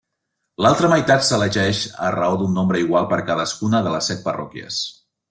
L'altra 0.65 0.89
meitat 0.93 1.27
s'elegeix 1.27 1.83
a 2.07 2.11
raó 2.17 2.39
d'un 2.39 2.57
nombre 2.61 2.81
igual 2.87 3.07
per 3.15 3.21
cadascuna 3.31 3.83
de 3.89 3.93
les 3.97 4.11
set 4.13 4.25
parròquies. 4.31 4.81